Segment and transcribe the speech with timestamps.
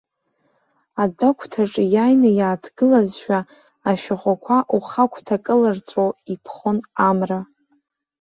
[1.03, 3.39] Адәагәҭаҿы иааины иааҭгылазшәа,
[3.89, 6.77] ашәахәақәа ухагәҭа кылырҵәо иԥхон
[7.09, 7.39] амра.